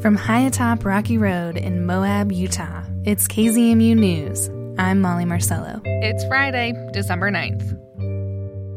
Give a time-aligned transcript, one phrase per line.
[0.00, 4.48] From high atop Rocky Road in Moab, Utah, it's KZMU News.
[4.78, 5.82] I'm Molly Marcello.
[5.84, 7.76] It's Friday, December 9th.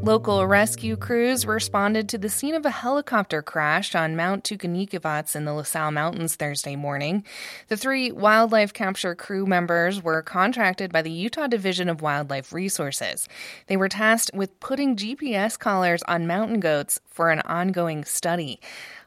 [0.03, 5.45] Local rescue crews responded to the scene of a helicopter crash on Mount Tukuhnikivatz in
[5.45, 7.23] the La Sal Mountains Thursday morning.
[7.69, 13.29] The three wildlife capture crew members were contracted by the Utah Division of Wildlife Resources.
[13.67, 18.59] They were tasked with putting GPS collars on mountain goats for an ongoing study.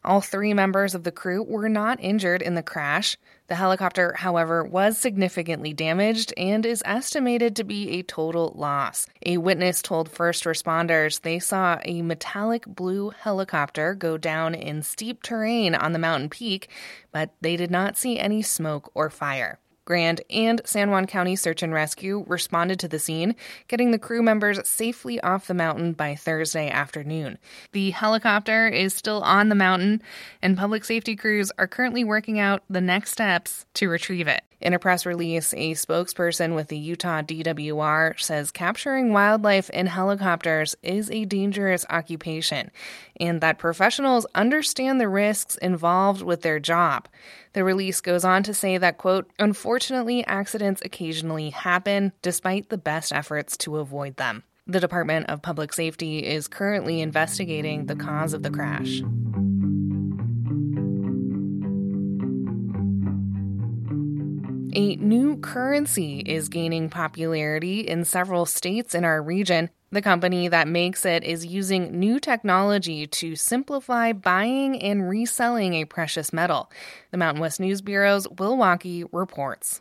[0.06, 3.16] All three members of the crew were not injured in the crash.
[3.48, 9.09] The helicopter, however, was significantly damaged and is estimated to be a total loss.
[9.24, 15.24] A witness told first responders they saw a metallic blue helicopter go down in steep
[15.24, 16.70] terrain on the mountain peak,
[17.11, 19.59] but they did not see any smoke or fire.
[19.87, 23.35] Grand and San Juan County Search and Rescue responded to the scene,
[23.69, 27.39] getting the crew members safely off the mountain by Thursday afternoon.
[27.73, 30.03] The helicopter is still on the mountain,
[30.43, 34.43] and public safety crews are currently working out the next steps to retrieve it.
[34.61, 40.75] In a press release, a spokesperson with the Utah DWR says capturing wildlife in helicopters
[40.83, 42.71] is a dangerous occupation
[43.21, 47.07] and that professionals understand the risks involved with their job.
[47.53, 53.12] The release goes on to say that, quote, unfortunately, accidents occasionally happen despite the best
[53.12, 54.43] efforts to avoid them.
[54.67, 59.03] The Department of Public Safety is currently investigating the cause of the crash.
[64.77, 69.70] A new currency is gaining popularity in several states in our region.
[69.91, 75.86] The company that makes it is using new technology to simplify buying and reselling a
[75.86, 76.70] precious metal.
[77.10, 79.80] The Mountain West News Bureau's Will Walkey reports.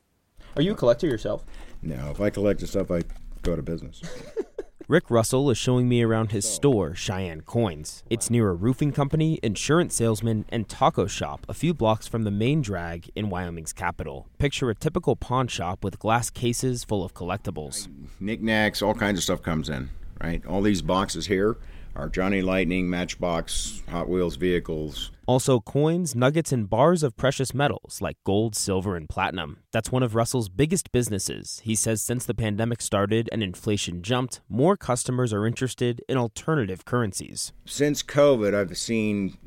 [0.56, 1.44] Are you a collector yourself?
[1.82, 3.02] No, if I collected stuff, I
[3.42, 4.02] go to business.
[4.88, 8.04] Rick Russell is showing me around his store, Cheyenne Coins.
[8.08, 12.30] It's near a roofing company, insurance salesman, and taco shop a few blocks from the
[12.30, 14.28] main drag in Wyoming's capital.
[14.38, 17.88] Picture a typical pawn shop with glass cases full of collectibles.
[18.20, 19.90] Knickknacks, all kinds of stuff comes in,
[20.22, 20.46] right?
[20.46, 21.58] All these boxes here
[21.96, 25.10] are Johnny Lightning, Matchbox, Hot Wheels vehicles.
[25.28, 29.58] Also, coins, nuggets, and bars of precious metals like gold, silver, and platinum.
[29.72, 31.62] That's one of Russell's biggest businesses.
[31.64, 36.86] He says since the pandemic started and inflation jumped, more customers are interested in alternative
[36.86, 37.54] currencies.
[37.66, 39.38] Since COVID, I've seen,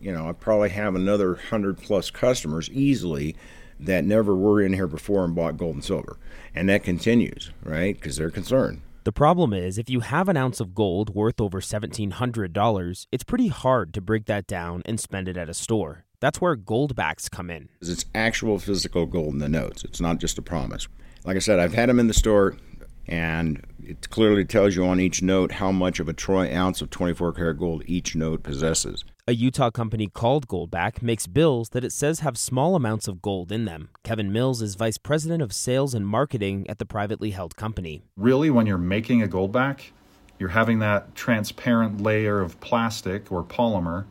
[0.00, 3.36] you know, I probably have another 100 plus customers easily
[3.78, 6.18] that never were in here before and bought gold and silver.
[6.54, 7.94] And that continues, right?
[7.94, 8.80] Because they're concerned.
[9.06, 13.46] The problem is, if you have an ounce of gold worth over $1,700, it's pretty
[13.46, 16.06] hard to break that down and spend it at a store.
[16.18, 17.68] That's where Goldbacks come in.
[17.80, 20.88] It's actual physical gold in the notes, it's not just a promise.
[21.24, 22.56] Like I said, I've had them in the store,
[23.06, 26.90] and it clearly tells you on each note how much of a troy ounce of
[26.90, 29.04] 24 karat gold each note possesses.
[29.28, 33.50] A Utah company called Goldback makes bills that it says have small amounts of gold
[33.50, 33.88] in them.
[34.04, 38.04] Kevin Mills is vice president of sales and marketing at the privately held company.
[38.16, 39.90] Really, when you're making a Goldback,
[40.38, 44.04] you're having that transparent layer of plastic or polymer,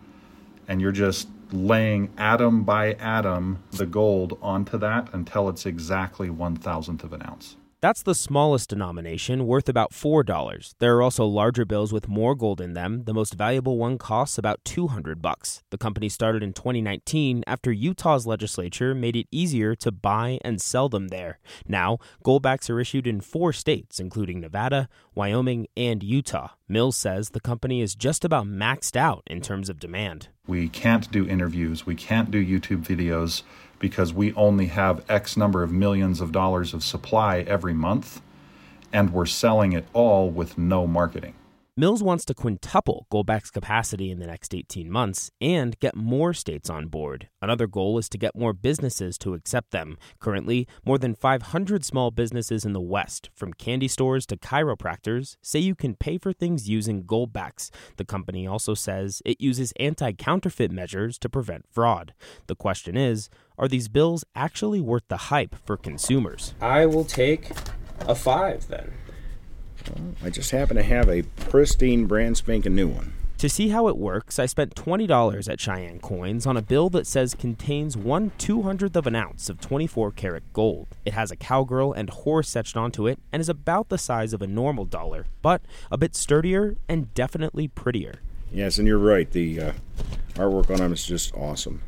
[0.68, 6.58] and you're just laying atom by atom the gold onto that until it's exactly one
[6.58, 7.56] thousandth of an ounce.
[7.81, 10.75] That's the smallest denomination, worth about $4.
[10.80, 13.03] There are also larger bills with more gold in them.
[13.03, 15.62] The most valuable one costs about 200 bucks.
[15.72, 20.90] The company started in 2019 after Utah's legislature made it easier to buy and sell
[20.90, 21.40] them there.
[21.68, 26.50] Now, goldbacks are issued in four states, including Nevada, Wyoming, and Utah.
[26.68, 30.30] Mills says the company is just about maxed out in terms of demand.
[30.48, 33.44] We can't do interviews, we can't do YouTube videos
[33.78, 38.20] because we only have X number of millions of dollars of supply every month,
[38.92, 41.36] and we're selling it all with no marketing.
[41.78, 46.69] Mills wants to quintuple Goldback's capacity in the next 18 months and get more states
[46.69, 47.28] on board.
[47.41, 49.97] Another goal is to get more businesses to accept them.
[50.22, 55.59] Currently, more than 500 small businesses in the West, from candy stores to chiropractors, say
[55.59, 57.72] you can pay for things using Goldbacks.
[57.97, 62.14] The company also says it uses anti counterfeit measures to prevent fraud.
[62.47, 66.53] The question is are these bills actually worth the hype for consumers?
[66.61, 67.52] I will take
[67.99, 68.94] a five then.
[70.23, 73.14] I just happen to have a pristine, brand spanking new one.
[73.40, 77.05] To see how it works, I spent $20 at Cheyenne Coins on a bill that
[77.05, 80.87] says contains one two hundredth of an ounce of 24 karat gold.
[81.03, 84.41] It has a cowgirl and horse etched onto it and is about the size of
[84.41, 85.61] a normal dollar, but
[85.91, 88.22] a bit sturdier and definitely prettier.
[88.52, 89.29] Yes, and you're right.
[89.29, 89.73] The uh,
[90.35, 91.82] artwork on them is just awesome.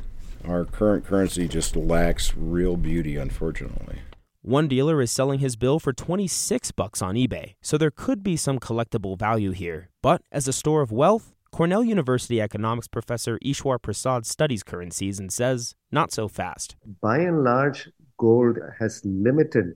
[0.46, 4.00] Our current currency just lacks real beauty, unfortunately.
[4.48, 8.38] One dealer is selling his bill for 26 bucks on eBay, so there could be
[8.38, 9.90] some collectible value here.
[10.02, 15.34] But as a store of wealth, Cornell University economics professor Eswar Prasad studies currencies and
[15.34, 16.78] says, not so fast.
[17.02, 19.74] By and large, gold has limited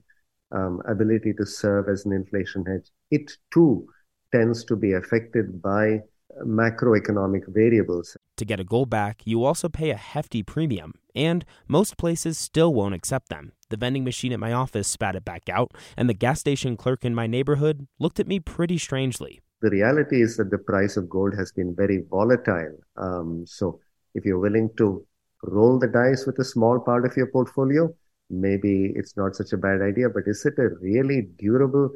[0.52, 2.88] um, ability to serve as an inflation hedge.
[3.10, 3.86] It too
[4.34, 6.00] tends to be affected by
[6.46, 8.16] macroeconomic variables.
[8.38, 12.94] To get a Goldback, you also pay a hefty premium, and most places still won't
[12.94, 13.52] accept them.
[13.70, 17.04] The vending machine at my office spat it back out, and the gas station clerk
[17.04, 19.40] in my neighborhood looked at me pretty strangely.
[19.62, 22.78] The reality is that the price of gold has been very volatile.
[22.96, 23.80] Um, so,
[24.14, 25.06] if you're willing to
[25.44, 27.94] roll the dice with a small part of your portfolio,
[28.28, 30.08] maybe it's not such a bad idea.
[30.10, 31.90] But is it a really durable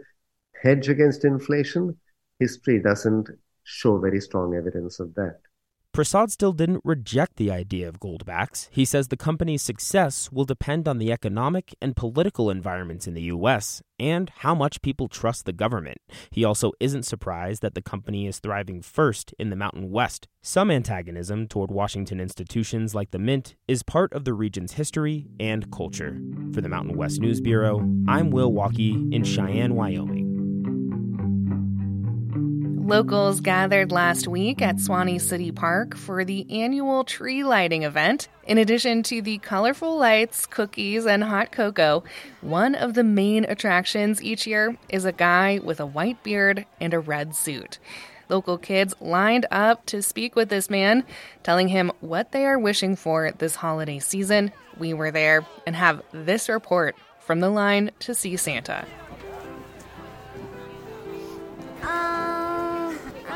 [0.62, 1.96] hedge against inflation?
[2.38, 3.28] History doesn't
[3.64, 5.40] show very strong evidence of that.
[5.96, 8.68] Prasad still didn't reject the idea of goldbacks.
[8.70, 13.22] He says the company's success will depend on the economic and political environments in the
[13.22, 13.82] U.S.
[13.98, 15.96] and how much people trust the government.
[16.30, 20.28] He also isn't surprised that the company is thriving first in the Mountain West.
[20.42, 25.72] Some antagonism toward Washington institutions like the Mint is part of the region's history and
[25.72, 26.20] culture.
[26.52, 30.25] For the Mountain West News Bureau, I'm Will Walkey in Cheyenne, Wyoming.
[32.86, 38.28] Locals gathered last week at Swanny City Park for the annual tree lighting event.
[38.46, 42.04] In addition to the colorful lights, cookies, and hot cocoa,
[42.42, 46.94] one of the main attractions each year is a guy with a white beard and
[46.94, 47.80] a red suit.
[48.28, 51.02] Local kids lined up to speak with this man,
[51.42, 54.52] telling him what they are wishing for this holiday season.
[54.78, 58.86] We were there and have this report from the line to see Santa.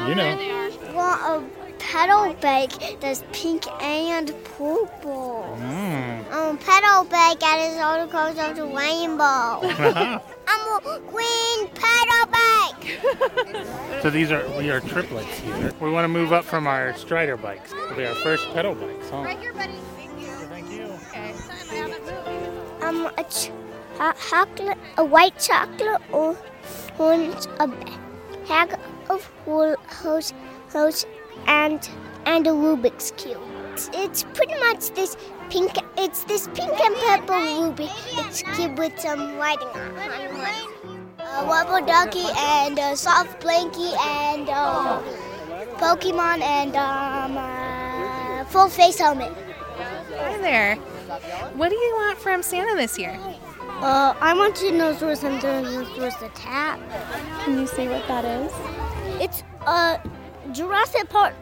[0.08, 0.70] You know.
[0.94, 5.56] Want a pedal bike that's pink and purple.
[5.58, 6.32] Mm.
[6.32, 9.60] Um, pedal bike that is all the colors of the rainbow.
[10.48, 14.02] I'm a green pedal bike.
[14.02, 15.72] So these are we are triplets here.
[15.80, 17.72] We want to move up from our Strider bikes.
[17.72, 19.24] It'll be our first pedal bikes, huh?
[19.36, 19.74] here, buddy.
[20.48, 20.98] Thank you.
[22.82, 23.50] Um, a, ch-
[24.00, 26.36] a chocolate, a white chocolate or
[26.98, 27.68] orange, a
[28.48, 28.78] bag
[29.10, 30.32] of wool hose,
[30.72, 31.06] hose,
[31.46, 31.88] and
[32.26, 33.42] and a Rubik's cube.
[33.72, 35.16] It's, it's pretty much this
[35.48, 35.72] pink.
[35.96, 40.70] It's this pink and purple Rubik's cube with some writing on it.
[41.20, 45.02] A rubber ducky and a soft blankie and um,
[45.76, 49.32] Pokemon and um, uh, full face helmet.
[50.16, 50.76] Hi there.
[51.56, 53.18] What do you want from Santa this year?
[53.82, 55.62] Uh, I want to know where's under
[55.96, 56.80] where's the tap.
[57.44, 58.79] Can you say what that is?
[59.20, 60.00] It's a
[60.52, 61.34] Jurassic Park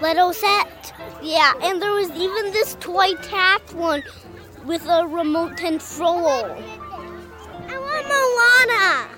[0.00, 0.92] Lego set.
[1.20, 4.04] Yeah, and there was even this toy tap one
[4.64, 6.46] with a remote control.
[7.66, 9.08] I want Moana.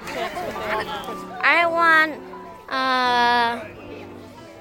[1.43, 2.13] I want
[2.71, 3.61] uh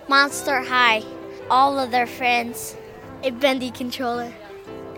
[0.09, 1.03] Monster High.
[1.49, 2.75] All of their friends.
[3.23, 4.33] A bendy controller.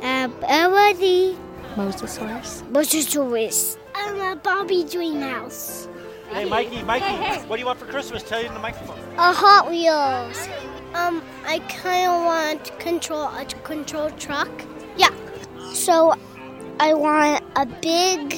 [0.02, 1.38] Uh, Buddy.
[1.76, 2.64] Mosasaurus.
[2.72, 3.78] Mosasaurus.
[3.94, 5.87] I'm a Barbie Dreamhouse.
[6.32, 7.16] Hey, Mikey, Mikey,
[7.48, 8.22] what do you want for Christmas?
[8.22, 9.00] Tell you in the microphone.
[9.18, 10.48] A Hot Wheels.
[10.94, 14.50] Um, I kind of want control a control truck.
[14.98, 15.10] Yeah.
[15.74, 16.14] So,
[16.80, 18.36] I want a big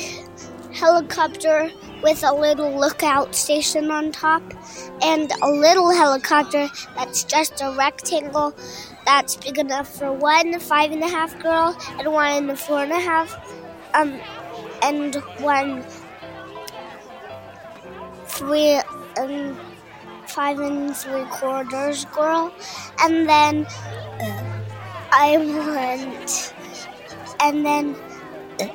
[0.71, 1.71] helicopter
[2.03, 4.43] with a little lookout station on top,
[5.01, 8.55] and a little helicopter that's just a rectangle
[9.05, 12.83] that's big enough for one five and a half girl and one and a four
[12.83, 13.35] and a half,
[13.95, 14.19] um,
[14.83, 15.83] and one
[18.39, 18.81] three
[19.17, 19.57] and
[20.27, 22.53] five and three quarters girl,
[23.01, 24.61] and then uh,
[25.11, 26.53] I want,
[27.41, 27.95] and then
[28.61, 28.67] uh,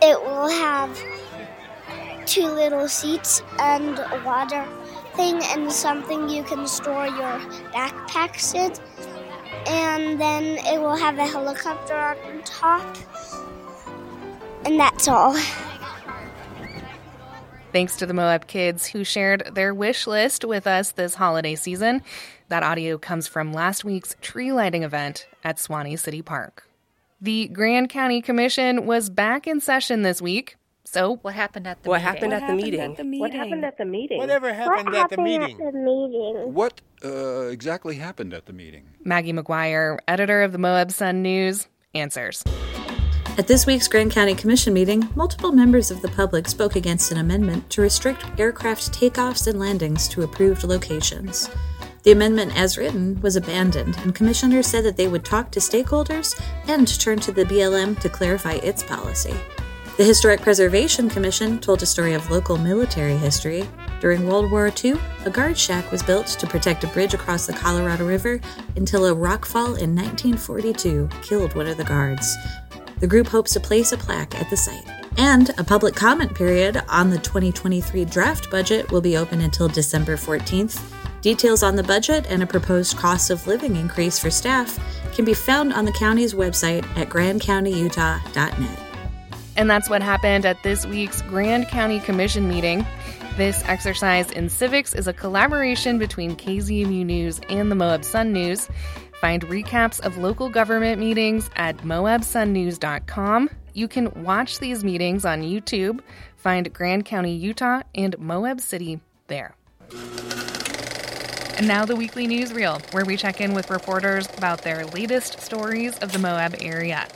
[0.00, 0.96] it will have
[2.24, 4.64] two little seats and a water
[5.16, 7.38] thing and something you can store your
[7.74, 8.72] backpacks in.
[9.66, 12.96] And then it will have a helicopter on top.
[14.64, 15.36] And that's all.
[17.78, 22.02] Thanks to the Moab kids who shared their wish list with us this holiday season.
[22.48, 26.66] That audio comes from last week's tree lighting event at Swanny City Park.
[27.20, 30.56] The Grand County Commission was back in session this week.
[30.82, 32.32] So, what happened at the what meeting?
[32.32, 32.54] Happened at the
[33.04, 33.20] meeting?
[33.20, 34.18] What happened at the meeting?
[34.18, 35.60] Whatever happened what at the happened meeting?
[35.64, 36.54] At the meeting?
[36.54, 38.88] What uh, exactly happened at the meeting?
[39.04, 42.42] Maggie McGuire, editor of the Moab Sun News, answers.
[43.38, 47.18] At this week's Grand County Commission meeting, multiple members of the public spoke against an
[47.18, 51.48] amendment to restrict aircraft takeoffs and landings to approved locations.
[52.02, 56.34] The amendment, as written, was abandoned, and commissioners said that they would talk to stakeholders
[56.66, 59.34] and turn to the BLM to clarify its policy.
[59.98, 63.68] The Historic Preservation Commission told a story of local military history,
[64.00, 67.52] During World War II, a guard shack was built to protect a bridge across the
[67.52, 68.40] Colorado River
[68.74, 72.36] until a rockfall in 1942 killed one of the guards.
[73.00, 74.86] The group hopes to place a plaque at the site.
[75.16, 80.16] And a public comment period on the 2023 draft budget will be open until December
[80.16, 80.80] 14th.
[81.22, 84.78] Details on the budget and a proposed cost of living increase for staff
[85.14, 88.78] can be found on the county's website at grandcountyutah.net.
[89.56, 92.86] And that's what happened at this week's Grand County Commission meeting.
[93.36, 98.68] This exercise in civics is a collaboration between KZMU News and the Moab Sun News.
[99.20, 103.50] Find recaps of local government meetings at moabsunnews.com.
[103.74, 106.00] You can watch these meetings on YouTube.
[106.36, 109.54] Find Grand County, Utah, and Moab City there.
[111.58, 115.98] And now the weekly newsreel, where we check in with reporters about their latest stories
[115.98, 117.08] of the Moab area.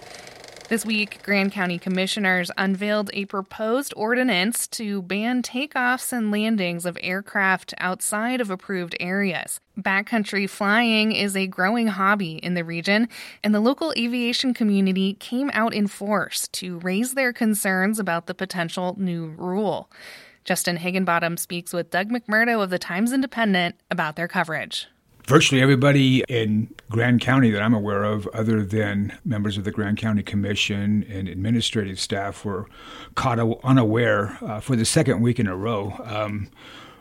[0.68, 6.96] This week, Grand County commissioners unveiled a proposed ordinance to ban takeoffs and landings of
[7.02, 9.60] aircraft outside of approved areas.
[9.78, 13.08] Backcountry flying is a growing hobby in the region,
[13.44, 18.34] and the local aviation community came out in force to raise their concerns about the
[18.34, 19.90] potential new rule.
[20.44, 24.88] Justin Higginbottom speaks with Doug McMurdo of the Times Independent about their coverage
[25.26, 29.98] virtually everybody in Grand County that I'm aware of, other than members of the Grand
[29.98, 32.66] County Commission and administrative staff, were
[33.14, 36.48] caught unaware uh, for the second week in a row um,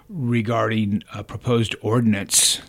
[0.10, 2.62] regarding a proposed ordinance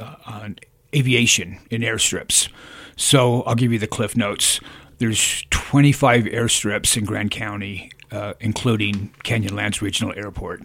[0.00, 0.56] uh, on
[0.94, 2.48] aviation in airstrips.
[2.96, 4.60] So I'll give you the cliff notes.
[4.98, 10.62] There's 25 airstrips in Grand County, uh, including Canyonlands Regional Airport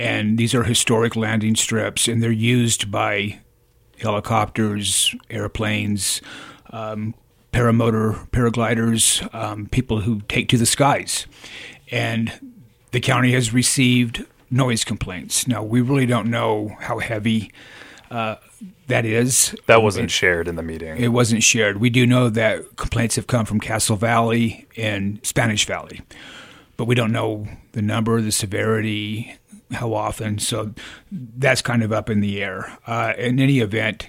[0.00, 3.38] and these are historic landing strips, and they're used by
[3.98, 6.22] helicopters, airplanes,
[6.70, 7.14] um,
[7.52, 11.26] paramotor paragliders, um, people who take to the skies.
[11.90, 12.54] And
[12.92, 15.46] the county has received noise complaints.
[15.46, 17.52] Now, we really don't know how heavy
[18.10, 18.36] uh,
[18.86, 19.54] that is.
[19.66, 20.96] That wasn't it, shared in the meeting.
[20.96, 21.76] It wasn't shared.
[21.76, 26.00] We do know that complaints have come from Castle Valley and Spanish Valley,
[26.78, 29.36] but we don't know the number, the severity,
[29.72, 30.38] how often.
[30.38, 30.72] So
[31.10, 32.76] that's kind of up in the air.
[32.86, 34.08] Uh, in any event,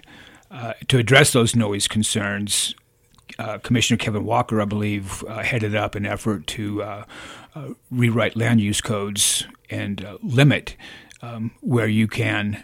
[0.49, 2.75] uh, to address those noise concerns,
[3.39, 7.05] uh, Commissioner Kevin Walker, I believe, uh, headed up an effort to uh,
[7.55, 10.75] uh, rewrite land use codes and limit
[11.21, 12.63] um, where you can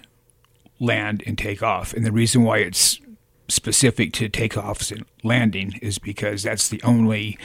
[0.79, 1.93] land and take off.
[1.93, 2.99] And the reason why it's
[3.47, 7.37] specific to takeoffs and landing is because that's the only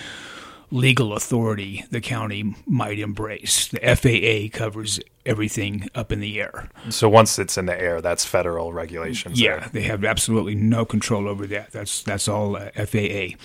[0.73, 3.69] legal authority the county might embrace.
[3.69, 6.71] The FAA covers everything up in the air.
[6.89, 9.41] So once it's in the air, that's federal regulations.
[9.41, 9.69] Yeah, there.
[9.73, 11.71] they have absolutely no control over that.
[11.73, 13.37] That's that's all uh, FAA.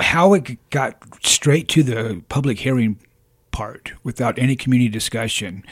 [0.00, 2.98] How it got straight to the public hearing
[3.50, 5.64] part without any community discussion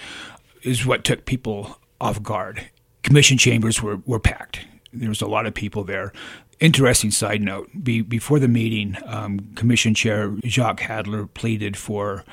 [0.62, 2.70] is what took people off guard.
[3.02, 4.66] Commission chambers were, were packed.
[4.92, 6.12] There was a lot of people there.
[6.60, 12.24] Interesting side note: Be, before the meeting, um, Commission Chair Jacques Hadler pleaded for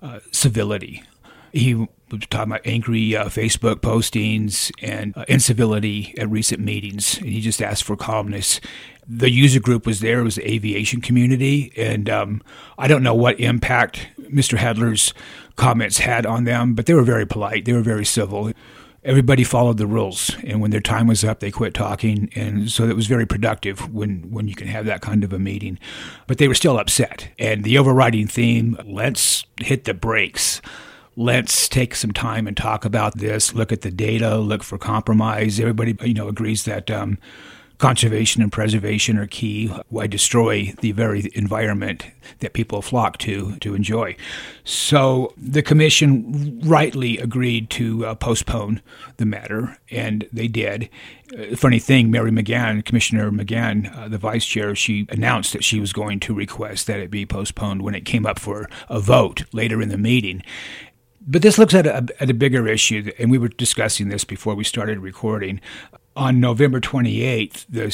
[0.00, 1.02] uh, civility.
[1.52, 1.88] He was
[2.30, 7.60] talking about angry uh, Facebook postings and uh, incivility at recent meetings, and he just
[7.60, 8.60] asked for calmness.
[9.06, 12.42] The user group was there; it was the aviation community, and um,
[12.78, 14.56] I don't know what impact Mr.
[14.56, 15.12] Hadler's
[15.56, 17.66] comments had on them, but they were very polite.
[17.66, 18.52] They were very civil
[19.06, 22.84] everybody followed the rules, and when their time was up, they quit talking, and so
[22.84, 25.78] it was very productive when when you can have that kind of a meeting.
[26.26, 30.60] But they were still upset, and the overriding theme: let's hit the brakes.
[31.18, 33.54] Let's take some time and talk about this.
[33.54, 34.36] Look at the data.
[34.36, 35.58] Look for compromise.
[35.58, 37.16] Everybody, you know, agrees that um,
[37.78, 39.68] conservation and preservation are key.
[39.88, 42.06] Why destroy the very environment
[42.40, 44.16] that people flock to to enjoy?
[44.64, 48.80] So the commission rightly agreed to uh, postpone
[49.16, 50.88] the matter, and they did.
[51.36, 55.80] Uh, funny thing, Mary McGann, Commissioner McGann, uh, the vice chair, she announced that she
[55.80, 59.44] was going to request that it be postponed when it came up for a vote
[59.52, 60.42] later in the meeting.
[61.28, 64.54] But this looks at a, at a bigger issue, and we were discussing this before
[64.54, 65.60] we started recording
[66.16, 67.84] on November 28th, the,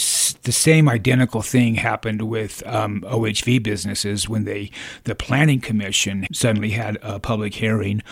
[0.42, 4.70] the same identical thing happened with um, OHV businesses when they
[5.04, 8.02] the Planning Commission suddenly had a public hearing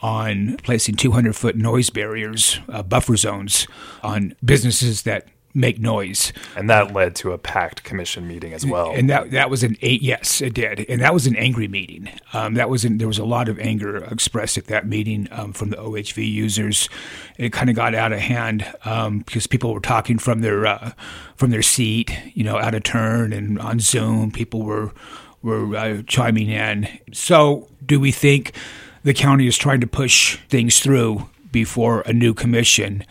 [0.00, 3.66] on placing 200 foot noise barriers, uh, buffer zones
[4.02, 6.32] on businesses that make noise.
[6.56, 8.92] And that led to a packed commission meeting as well.
[8.92, 10.02] And that that was an eight.
[10.02, 10.86] Yes, it did.
[10.88, 12.08] And that was an angry meeting.
[12.32, 15.52] Um, that was an, there was a lot of anger expressed at that meeting um,
[15.52, 16.88] from the OHV users.
[17.36, 20.92] It kind of got out of hand um, because people were talking from their uh,
[21.36, 24.92] from their seat, you know, out of turn, and on Zoom, people were
[25.42, 26.88] were uh, chiming in.
[27.12, 28.52] So, do we think?
[29.04, 33.04] The county is trying to push things through before a new commission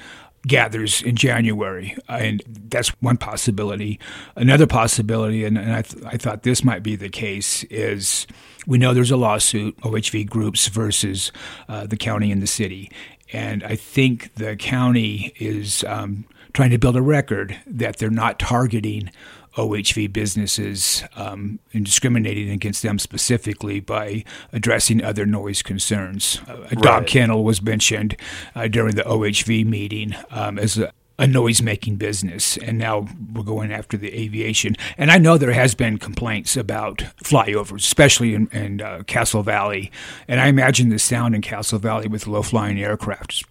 [0.46, 1.98] gathers in January.
[2.08, 4.00] And that's one possibility.
[4.36, 8.28] Another possibility, and, and I, th- I thought this might be the case, is
[8.66, 11.32] we know there's a lawsuit, OHV groups versus
[11.68, 12.92] uh, the county and the city.
[13.34, 18.40] And I think the county is um, trying to build a record that they're not
[18.40, 19.12] targeting
[19.58, 24.24] OHV businesses um, and discriminating against them specifically by
[24.54, 26.40] addressing other noise concerns.
[26.48, 27.08] Uh, a dog right.
[27.08, 28.16] kennel was mentioned
[28.56, 33.42] uh, during the OHV meeting um, as a, a noise making business, and now we're
[33.42, 34.76] going after the aviation.
[35.00, 39.92] And I know there has been complaints about flyovers, especially in, in uh, Castle Valley.
[40.28, 43.46] And I imagine the sound in Castle Valley with low flying aircraft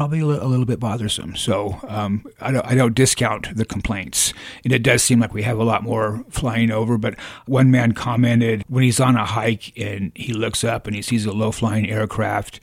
[0.00, 1.36] probably a, li- a little bit bothersome.
[1.36, 4.32] So um, I, don't, I don't discount the complaints.
[4.64, 6.96] And it does seem like we have a lot more flying over.
[6.96, 11.02] But one man commented when he's on a hike and he looks up and he
[11.02, 12.60] sees a low flying aircraft.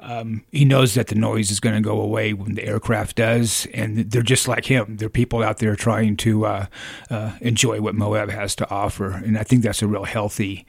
[0.00, 3.68] Um, he knows that the noise is going to go away when the aircraft does,
[3.72, 4.96] and they're just like him.
[4.96, 6.66] They're people out there trying to uh,
[7.08, 10.66] uh, enjoy what Moab has to offer, and I think that's a real healthy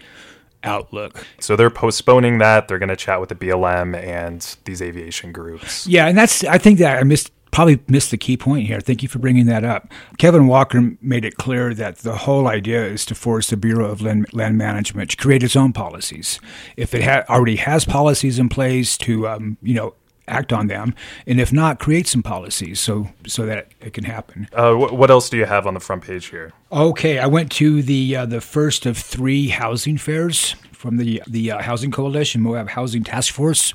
[0.64, 1.26] outlook.
[1.40, 2.68] So they're postponing that.
[2.68, 5.88] They're going to chat with the BLM and these aviation groups.
[5.88, 8.80] Yeah, and that's I think that I missed probably missed the key point here.
[8.80, 9.92] Thank you for bringing that up.
[10.18, 14.02] Kevin Walker made it clear that the whole idea is to force the Bureau of
[14.02, 16.40] Land, Land Management to create its own policies.
[16.78, 19.96] If it ha- already has policies in place to, um, you know,
[20.28, 20.96] act on them,
[21.28, 24.48] and if not, create some policies so so that it can happen.
[24.54, 26.54] Uh, wh- what else do you have on the front page here?
[26.72, 31.52] Okay, I went to the uh, the first of three housing fairs from the the
[31.52, 33.74] uh, Housing Coalition, Moab Housing Task Force,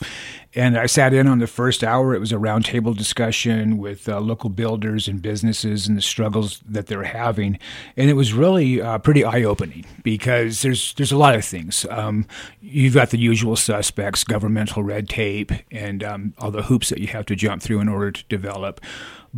[0.55, 2.15] and I sat in on the first hour.
[2.15, 6.87] It was a roundtable discussion with uh, local builders and businesses and the struggles that
[6.87, 7.59] they're having,
[7.99, 11.85] and it was really uh, pretty eye opening because there's there's a lot of things.
[11.91, 12.27] Um,
[12.63, 17.09] you've got the usual suspects, governmental red tape, and um, all the hoops that you
[17.09, 18.81] have to jump through in order to develop.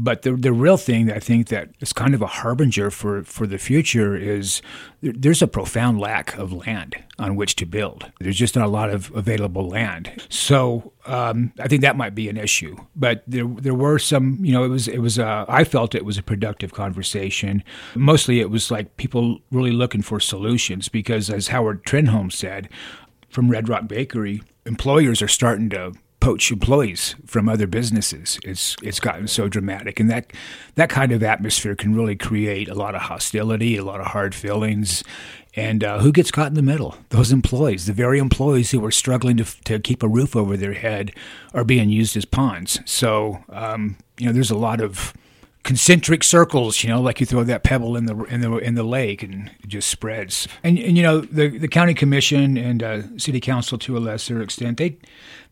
[0.00, 3.24] But the the real thing that I think that is kind of a harbinger for,
[3.24, 4.62] for the future is
[5.02, 8.10] there's a profound lack of land on which to build.
[8.20, 10.24] There's just not a lot of available land.
[10.28, 12.76] So um, I think that might be an issue.
[12.94, 16.04] But there there were some, you know, it was it was a, I felt it
[16.04, 17.64] was a productive conversation.
[17.96, 22.68] Mostly it was like people really looking for solutions because as Howard Trenholm said
[23.28, 28.38] from Red Rock Bakery, employers are starting to poach employees from other businesses.
[28.44, 30.32] It's it's gotten so dramatic, and that
[30.74, 34.34] that kind of atmosphere can really create a lot of hostility, a lot of hard
[34.34, 35.02] feelings.
[35.54, 36.96] And uh, who gets caught in the middle?
[37.08, 40.74] Those employees, the very employees who are struggling to to keep a roof over their
[40.74, 41.12] head,
[41.54, 42.80] are being used as pawns.
[42.84, 45.14] So um, you know, there's a lot of
[45.68, 48.82] concentric circles, you know, like you throw that pebble in the in the in the
[48.82, 50.48] lake and it just spreads.
[50.64, 54.40] And, and you know, the the county commission and uh, city council to a lesser
[54.40, 54.96] extent, they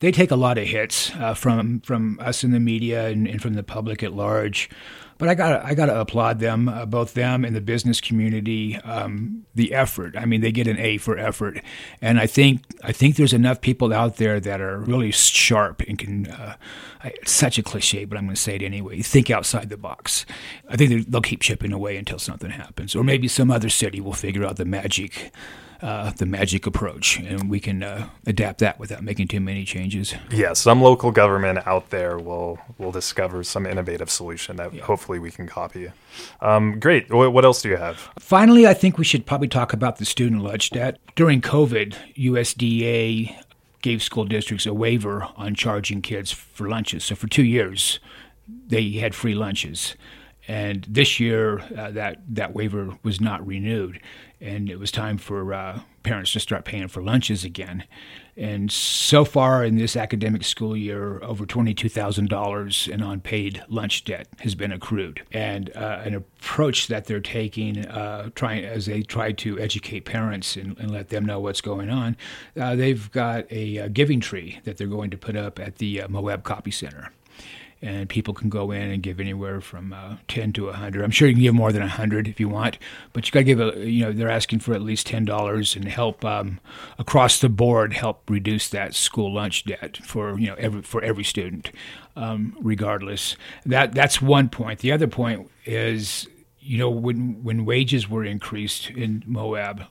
[0.01, 3.43] they take a lot of hits uh, from from us in the media and, and,
[3.43, 4.71] from the public at large.
[5.19, 8.77] But I got I got to applaud them, uh, both them and the business community,
[8.77, 10.15] um, the effort.
[10.17, 11.63] I mean, they get an A for effort,
[12.03, 15.99] and I think I think there's enough people out there that are really sharp and
[15.99, 16.27] can.
[16.27, 16.57] Uh,
[17.05, 19.01] it's such a cliche, but I'm going to say it anyway.
[19.01, 20.27] Think outside the box.
[20.69, 24.13] I think they'll keep chipping away until something happens, or maybe some other city will
[24.13, 25.33] figure out the magic
[25.83, 30.15] uh, the magic approach, and we can uh, adapt that without making too many changes.
[30.31, 34.85] Yeah, some local government out there will will discover some innovative solution that yeah.
[34.85, 35.91] hopefully we can copy.
[36.41, 37.13] Um, great.
[37.13, 38.11] What else do you have?
[38.19, 40.99] Finally, I think we should probably talk about the student lunch debt.
[41.15, 43.37] During COVID, USDA
[43.83, 47.05] gave school districts a waiver on charging kids for lunches.
[47.05, 48.01] So for two years,
[48.67, 49.95] they had free lunches.
[50.49, 54.01] And this year, uh, that that waiver was not renewed,
[54.41, 57.85] and it was time for uh, parents to start paying for lunches again.
[58.37, 64.55] And so far in this academic school year, over $22,000 in unpaid lunch debt has
[64.55, 65.23] been accrued.
[65.33, 70.57] And uh, an approach that they're taking, uh, trying as they try to educate parents
[70.57, 72.17] and, and let them know what's going on,
[72.61, 76.03] uh, they've got a, a, giving tree that they're going to put up at the
[76.03, 77.11] uh, Moab Copy Center
[77.83, 81.29] and people can go in and give anywhere from uh, 10 to 100 i'm sure
[81.29, 82.79] you can give more than 100 if you want
[83.13, 85.85] but you got to give a you know they're asking for at least $10 and
[85.87, 86.59] help um,
[86.99, 91.25] across the board help reduce that school lunch debt for you know every for every
[91.25, 91.71] student
[92.17, 93.37] um, regardless.
[93.65, 94.81] That that's one point.
[94.81, 96.27] The other point is
[96.59, 99.85] you know when when wages were increased in moab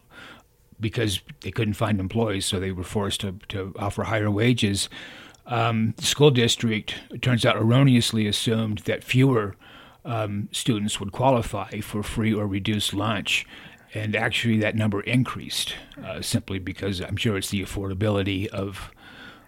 [0.77, 4.89] because they couldn't find employees so they were forced to, to offer higher wages
[5.47, 9.55] um, the school district, it turns out, erroneously assumed that fewer
[10.03, 13.45] um, students would qualify for free or reduced lunch.
[13.93, 18.91] And actually, that number increased uh, simply because I'm sure it's the affordability of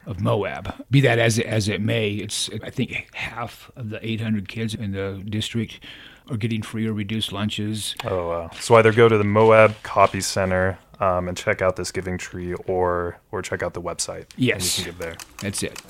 [0.06, 0.86] of Moab.
[0.90, 4.74] Be that as it, as it may, it's I think half of the 800 kids
[4.74, 5.82] in the district
[6.30, 7.94] are getting free or reduced lunches.
[8.06, 8.50] Oh wow!
[8.60, 12.54] So either go to the Moab Copy Center um, and check out this giving tree,
[12.66, 14.26] or or check out the website.
[14.36, 15.18] Yes, and you can give there.
[15.42, 15.82] That's it.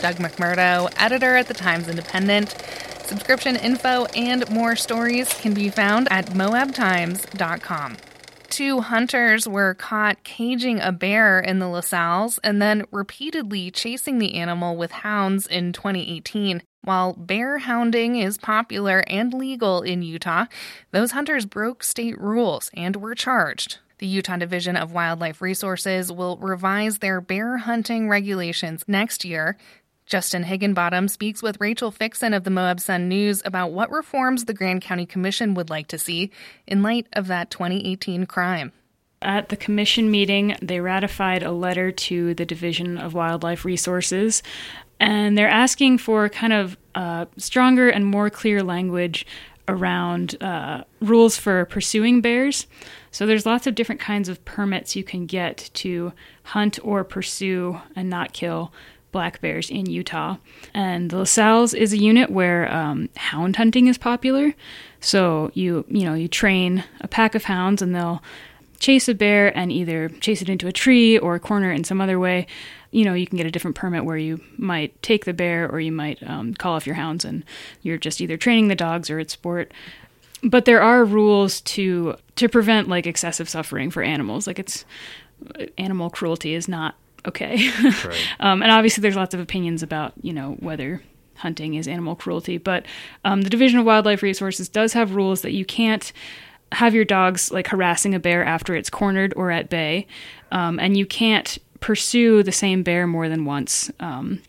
[0.00, 2.56] Doug McMurdo, editor at the Times Independent.
[3.04, 7.96] Subscription info and more stories can be found at moabtimes.com.
[8.48, 14.18] Two hunters were caught caging a bear in the La Sals and then repeatedly chasing
[14.18, 16.62] the animal with hounds in 2018.
[16.82, 20.46] While bear hounding is popular and legal in Utah,
[20.92, 23.78] those hunters broke state rules and were charged.
[24.00, 29.58] The Utah Division of Wildlife Resources will revise their bear hunting regulations next year.
[30.06, 34.54] Justin Higginbottom speaks with Rachel Fixsen of the Moab Sun News about what reforms the
[34.54, 36.30] Grand County Commission would like to see
[36.66, 38.72] in light of that 2018 crime.
[39.20, 44.42] At the commission meeting, they ratified a letter to the Division of Wildlife Resources,
[44.98, 49.26] and they're asking for kind of uh, stronger and more clear language
[49.70, 52.66] around uh, rules for pursuing bears.
[53.10, 56.12] So there's lots of different kinds of permits you can get to
[56.44, 58.72] hunt or pursue and not kill
[59.12, 60.36] black bears in Utah.
[60.74, 64.54] And the La Sals is a unit where um, hound hunting is popular.
[65.00, 68.22] So you you know you train a pack of hounds and they'll
[68.80, 72.00] chase a bear and either chase it into a tree or corner it in some
[72.00, 72.46] other way.
[72.90, 75.78] You know, you can get a different permit where you might take the bear or
[75.78, 77.44] you might um, call off your hounds and
[77.82, 79.72] you're just either training the dogs or it's sport.
[80.42, 84.46] But there are rules to to prevent like excessive suffering for animals.
[84.46, 84.86] Like it's
[85.78, 86.94] animal cruelty is not
[87.26, 87.70] okay.
[87.82, 88.16] Right.
[88.40, 91.02] um, and obviously, there's lots of opinions about you know whether
[91.36, 92.86] hunting is animal cruelty, but
[93.24, 96.12] um, the Division of Wildlife Resources does have rules that you can't
[96.72, 100.06] have your dogs like harassing a bear after it's cornered or at bay,
[100.52, 103.90] um, and you can't pursue the same bear more than once.
[104.00, 104.42] Um,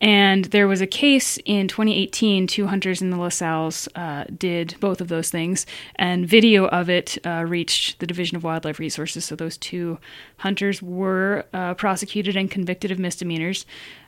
[0.00, 4.74] and there was a case in 2018, two hunters in the La Sals uh, did
[4.78, 5.64] both of those things,
[5.96, 9.24] and video of it uh, reached the Division of Wildlife Resources.
[9.24, 9.98] So those two
[10.38, 13.64] hunters were uh, prosecuted and convicted of misdemeanors.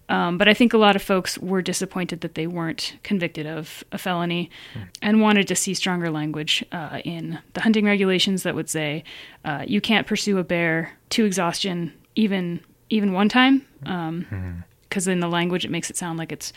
[0.09, 3.83] Um, but I think a lot of folks were disappointed that they weren't convicted of
[3.91, 4.89] a felony mm.
[5.03, 9.03] and wanted to see stronger language uh, in the hunting regulations that would say
[9.45, 13.67] uh, you can't pursue a bear to exhaustion even even one time.
[13.85, 16.55] Um, mm-hmm because in the language it makes it sound like it's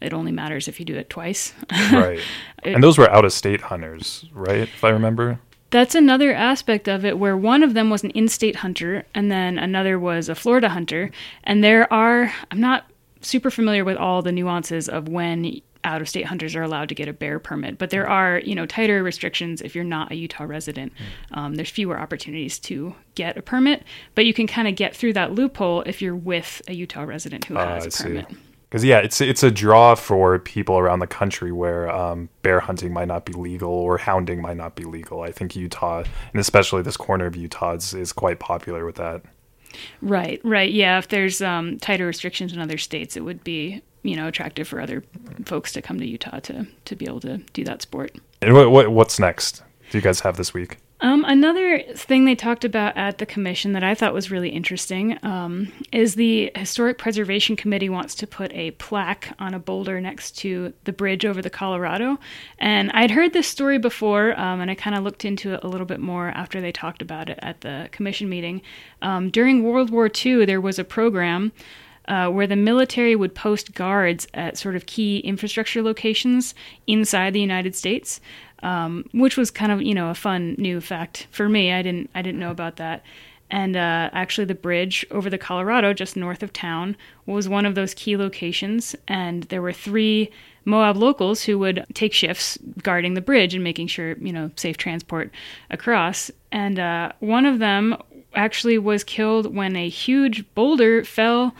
[0.00, 1.54] it only matters if you do it twice.
[1.72, 2.20] right.
[2.62, 4.60] It, and those were out of state hunters, right?
[4.60, 5.40] If I remember.
[5.70, 9.30] That's another aspect of it where one of them was an in state hunter and
[9.30, 11.10] then another was a Florida hunter.
[11.44, 16.08] And there are, I'm not super familiar with all the nuances of when out of
[16.08, 19.02] state hunters are allowed to get a bear permit, but there are, you know, tighter
[19.02, 20.92] restrictions if you're not a Utah resident.
[21.32, 21.38] Hmm.
[21.38, 25.12] Um, there's fewer opportunities to get a permit, but you can kind of get through
[25.14, 28.26] that loophole if you're with a Utah resident who uh, has a permit.
[28.68, 32.92] Because yeah, it's it's a draw for people around the country where um, bear hunting
[32.92, 35.22] might not be legal or hounding might not be legal.
[35.22, 39.22] I think Utah, and especially this corner of Utah, is, is quite popular with that.
[40.02, 40.70] Right, right.
[40.70, 44.68] Yeah, if there's um, tighter restrictions in other states, it would be you know attractive
[44.68, 45.02] for other
[45.46, 48.16] folks to come to Utah to to be able to do that sport.
[48.42, 49.62] And what, what what's next?
[49.90, 50.76] Do you guys have this week?
[51.00, 55.16] Um, another thing they talked about at the commission that I thought was really interesting
[55.22, 60.32] um, is the Historic Preservation Committee wants to put a plaque on a boulder next
[60.38, 62.18] to the bridge over the Colorado.
[62.58, 65.68] And I'd heard this story before, um, and I kind of looked into it a
[65.68, 68.60] little bit more after they talked about it at the commission meeting.
[69.00, 71.52] Um, during World War II, there was a program
[72.08, 76.54] uh, where the military would post guards at sort of key infrastructure locations
[76.86, 78.20] inside the United States,
[78.62, 81.72] um, which was kind of you know a fun new fact for me.
[81.72, 83.02] I didn't I didn't know about that.
[83.50, 87.74] And uh, actually, the bridge over the Colorado, just north of town, was one of
[87.74, 88.94] those key locations.
[89.06, 90.30] And there were three
[90.66, 94.76] Moab locals who would take shifts guarding the bridge and making sure, you know, safe
[94.76, 95.30] transport
[95.70, 96.30] across.
[96.52, 97.96] And uh, one of them
[98.34, 101.54] actually was killed when a huge boulder fell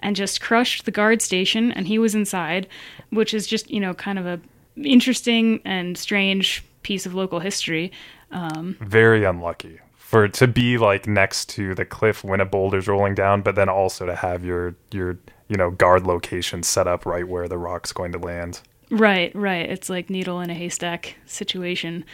[0.00, 2.66] and just crushed the guard station and he was inside
[3.10, 4.40] which is just you know kind of a
[4.76, 7.92] interesting and strange piece of local history.
[8.30, 9.80] Um, very unlucky
[10.12, 13.70] for to be like next to the cliff when a boulder's rolling down but then
[13.70, 15.16] also to have your your
[15.48, 18.60] you know guard location set up right where the rock's going to land.
[18.90, 19.68] Right right.
[19.70, 22.04] It's like needle in a haystack situation.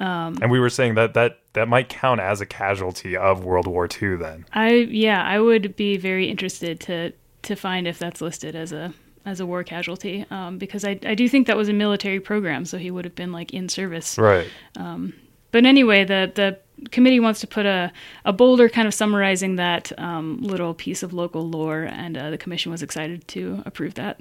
[0.00, 3.68] Um, and we were saying that that that might count as a casualty of World
[3.68, 4.16] War II.
[4.16, 4.46] Then.
[4.52, 8.92] I yeah I would be very interested to to find if that's listed as a
[9.26, 12.64] as a war casualty um, because I, I do think that was a military program
[12.64, 15.14] so he would have been like in service right um,
[15.50, 16.58] but anyway the the
[16.90, 17.92] committee wants to put a,
[18.24, 22.38] a boulder kind of summarizing that um, little piece of local lore, and uh, the
[22.38, 24.20] commission was excited to approve that.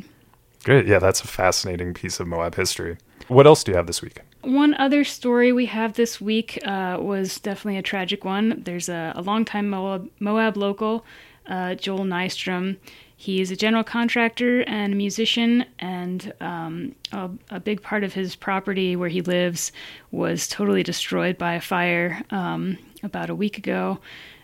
[0.63, 0.85] Great.
[0.85, 2.97] Yeah, that's a fascinating piece of Moab history.
[3.27, 4.19] What else do you have this week?
[4.41, 8.61] One other story we have this week uh, was definitely a tragic one.
[8.63, 11.05] There's a, a longtime Moab, Moab local,
[11.47, 12.77] uh, Joel Nystrom.
[13.23, 18.35] He's a general contractor and a musician, and um, a, a, big part of his
[18.35, 19.71] property where he lives
[20.11, 23.99] was totally destroyed by a fire um, about a week ago.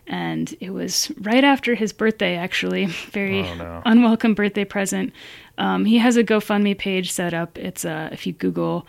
[0.07, 2.85] And it was right after his birthday, actually.
[3.11, 3.81] Very oh, no.
[3.85, 5.11] unwelcome birthday present.
[5.57, 7.57] Um, he has a GoFundMe page set up.
[7.57, 8.87] It's uh, if you Google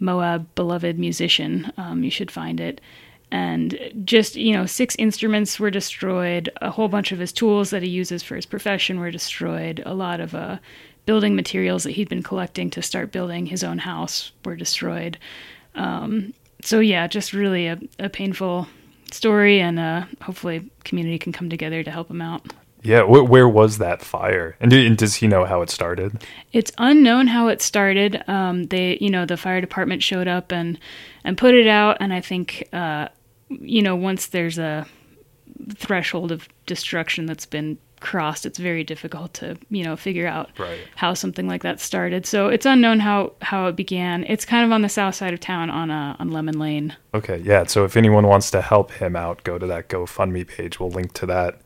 [0.00, 2.80] Moab beloved musician, um, you should find it
[3.30, 7.82] and just you know six instruments were destroyed a whole bunch of his tools that
[7.82, 10.58] he uses for his profession were destroyed a lot of uh,
[11.06, 15.18] building materials that he'd been collecting to start building his own house were destroyed
[15.74, 18.66] um, so yeah just really a, a painful
[19.12, 22.46] story and uh, hopefully community can come together to help him out
[22.82, 24.56] yeah, wh- where was that fire?
[24.60, 26.24] And, and, does he know how it started?
[26.52, 28.22] It's unknown how it started.
[28.28, 30.78] Um, they, you know, the fire department showed up and
[31.24, 33.08] and put it out, and I think uh,
[33.48, 34.86] you know, once there's a
[35.74, 40.78] threshold of destruction that's been crossed, it's very difficult to, you know, figure out right.
[40.94, 42.26] how something like that started.
[42.26, 44.24] So it's unknown how how it began.
[44.24, 46.96] It's kind of on the south side of town on uh, on Lemon Lane.
[47.14, 47.64] Okay, yeah.
[47.64, 50.78] So if anyone wants to help him out, go to that GoFundMe page.
[50.78, 51.60] We'll link to that.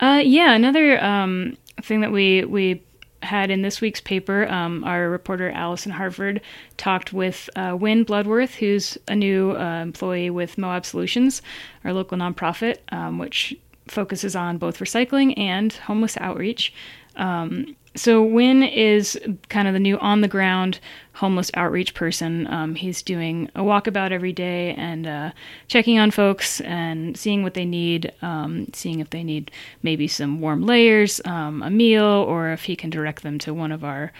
[0.00, 2.82] Uh, yeah, another um, thing that we we
[3.24, 6.40] had in this week's paper, um, our reporter Allison Harford
[6.76, 11.42] talked with uh, Wynn Bloodworth, who's a new uh, employee with Moab Solutions,
[11.84, 13.56] our local nonprofit, um, which
[13.88, 16.72] focuses on both recycling and homeless outreach.
[17.16, 20.80] Um, so Wynn is kind of the new on the ground
[21.12, 22.46] homeless outreach person.
[22.48, 25.30] Um, he's doing a walkabout every day and uh,
[25.68, 29.50] checking on folks and seeing what they need, um, seeing if they need
[29.82, 33.70] maybe some warm layers, um, a meal, or if he can direct them to one
[33.70, 34.12] of our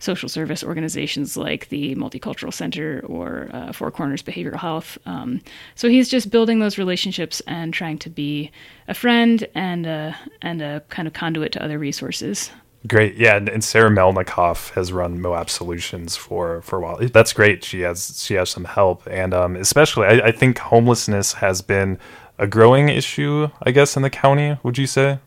[0.00, 4.98] social service organizations like the Multicultural Center or uh, Four Corners Behavioral Health.
[5.06, 5.40] Um,
[5.76, 8.50] so he's just building those relationships and trying to be
[8.88, 12.50] a friend and a, and a kind of conduit to other resources.
[12.86, 16.96] Great, yeah, and, and, Sarah Melnikoff has run Moab Solutions for for a while.
[17.12, 17.62] That's great.
[17.62, 21.98] She has she has some help, and um, especially I, I think homelessness has been
[22.38, 23.48] a growing issue.
[23.62, 25.18] I guess in the county, would you say?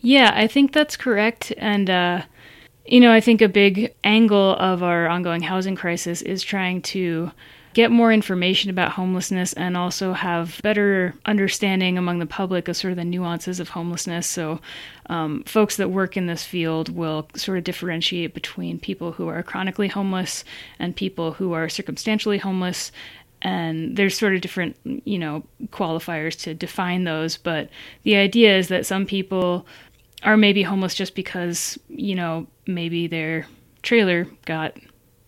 [0.00, 2.22] Yeah, I think that's correct, and uh,
[2.86, 7.30] you know, I think a big angle of our ongoing housing crisis is trying to
[7.78, 12.90] get more information about homelessness and also have better understanding among the public of sort
[12.90, 14.26] of the nuances of homelessness.
[14.26, 14.60] So,
[15.06, 19.44] um, folks that work in this field will sort of differentiate between people who are
[19.44, 20.42] chronically homeless
[20.80, 22.90] and people who are circumstantially homeless.
[23.42, 27.36] And there's sort of different, you know, qualifiers to define those.
[27.36, 27.70] But
[28.02, 29.68] the idea is that some people
[30.24, 33.46] are maybe homeless just because, you know, maybe their
[33.82, 34.74] trailer got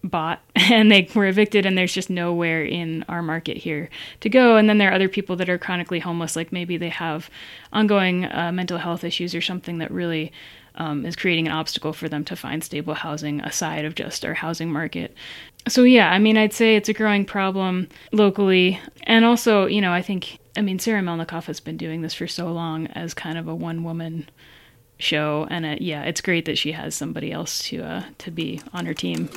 [0.03, 3.89] bought and they were evicted and there's just nowhere in our market here
[4.21, 4.57] to go.
[4.57, 7.31] And then there are other people that are chronically homeless like maybe they have
[7.73, 10.33] ongoing uh, mental health issues or something that really
[10.77, 14.35] um, is creating an obstacle for them to find stable housing aside of just our
[14.35, 15.15] housing market.
[15.69, 18.81] So yeah i mean i'd say it's a growing problem locally.
[19.03, 22.27] And also you know i think i mean sarah melnikoff has been doing this for
[22.27, 24.29] so long as kind of a one woman
[24.99, 25.47] show.
[25.51, 28.87] And it, yeah it's great that she has somebody else to uh, to be on
[28.87, 29.29] her team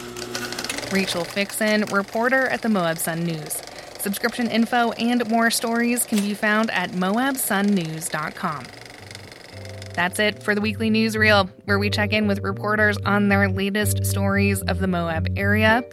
[0.94, 3.62] rachel Fixsen, reporter at the moab sun news
[4.00, 8.66] subscription info and more stories can be found at moabsunnews.com
[9.94, 14.06] that's it for the weekly newsreel, where we check in with reporters on their latest
[14.06, 15.84] stories of the Moab area.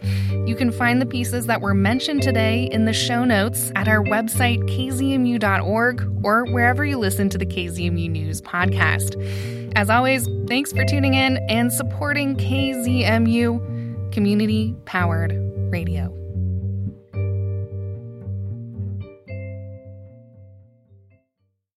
[0.45, 4.03] You can find the pieces that were mentioned today in the show notes at our
[4.03, 9.71] website, kzmu.org, or wherever you listen to the KZMU News podcast.
[9.75, 13.80] As always, thanks for tuning in and supporting KZMU,
[14.11, 15.33] community powered
[15.71, 16.20] radio.